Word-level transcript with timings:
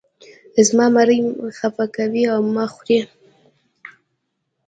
زما 0.67 0.85
مرۍ 0.95 1.19
خپه 1.57 1.85
کوې 1.95 2.23
او 2.33 2.39
ما 2.55 2.65
خورې. 2.73 2.99